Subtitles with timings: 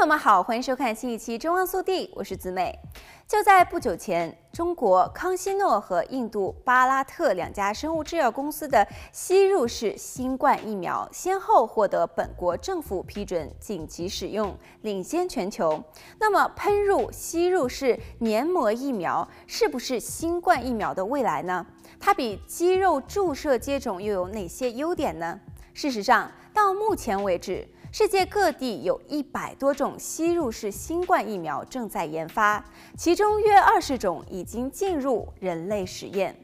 [0.00, 2.74] 朋友们好，欢迎收看新一期《中央速递》，我是子美。
[3.28, 15.78] 就在不久前，中国康希诺和印度巴拉特两家生物制药公司的吸入式新冠疫苗先后获得本国政府批准紧急使用，领先全球。
[16.18, 21.66] 那么，喷入吸入式黏膜疫苗是不是新冠疫苗的未来呢？
[22.00, 25.38] 它比肌肉注射接种又有哪些优点呢？
[25.74, 32.64] 事实上，到目前为止，世界各地有一百多种吸入式新冠疫苗正在研发，
[32.96, 36.34] 其中约二十种已经进入人类实验。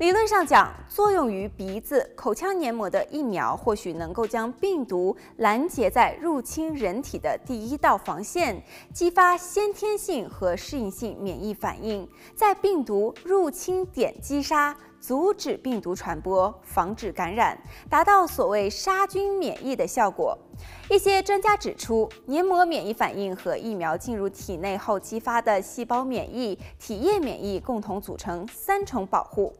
[0.00, 8.60] 理论上讲，作用于鼻子、口腔黏膜的疫苗，或许能够将病毒拦截在入侵人体的第一道防线，
[8.92, 14.76] 激发先天性和适应性免疫反应，在病毒入侵点击杀。
[15.00, 20.38] 阻止病毒传播，防止感染，达到所谓杀菌免疫的效果。
[20.90, 29.54] 一些专家指出，黏膜免疫反应和疫苗进入体内后激发的细胞免疫、体液免疫共同组成三重保护。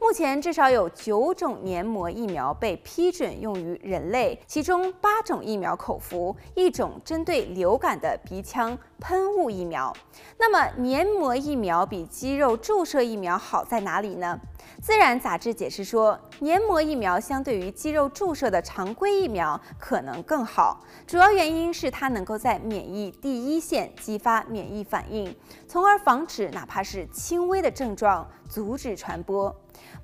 [0.00, 9.92] 目前至少有九种黏膜疫苗被批准用于人类，其中八种疫苗口服，一种针对流感的鼻腔喷雾疫苗。
[10.38, 14.38] 那么，黏膜疫苗比肌肉注射疫苗好在哪里呢？
[14.86, 25.34] 自然杂志解释说，黏膜疫苗相对于肌肉注射的常规疫苗可能更好，主要原因是它能够在免疫第一线激发免疫反应，
[25.66, 29.52] 从而防止哪怕是轻微的症状，阻止传播。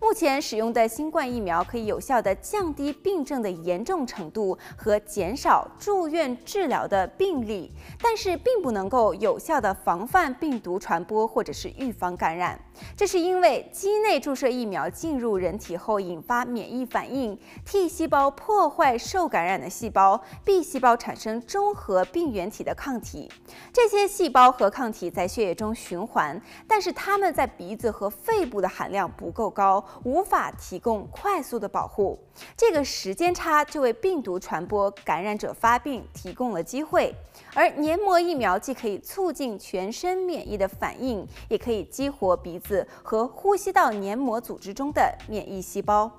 [0.01, 12.59] 目前使用的新冠疫苗可以有效地降低病症的严重程度和减少住院治疗的病例，但是并不能够有效地防范病毒传播或者是预防感染。
[12.97, 23.31] 这是因为肌内注射疫苗进入人体后引发免疫反应，T 细胞破坏受感染的细胞，B 细胞产生中和病原体的抗体。
[23.73, 29.82] 这些细胞和抗体在血液中循环，但是它们在鼻子和肺部的含量不够高。
[30.05, 32.19] 无法提供快速的保护，
[32.57, 37.15] 这个时间差就为病毒传播、感染者发病提供了机会。
[37.55, 46.11] 而黏膜疫苗既可以促进全身免疫的反应，也可以激活鼻子和呼吸道黏膜组织中的免疫细胞。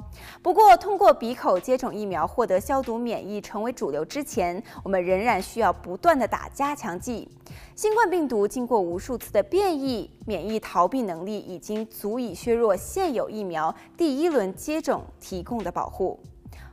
[0.42, 7.28] 不过，通过鼻口接种疫苗获得消毒免疫成为主流之前，我们仍然需要不断地打加强剂。
[7.76, 16.20] 新冠病毒经过无数次的变异，免疫逃避能力已经足以削弱现有疫苗第一轮接种提供的保护。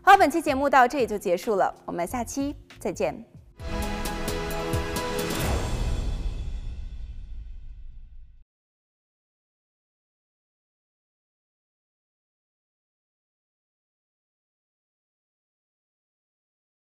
[0.02, 3.29] 好，本期节目到这里就结束了，我们下期再见。